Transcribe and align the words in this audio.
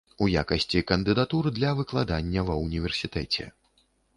У 0.25 0.27
якасці 0.41 0.81
кандыдатур 0.91 1.49
для 1.57 1.75
выкладання 1.81 2.47
ва 2.51 2.59
ўніверсітэце. 2.65 3.43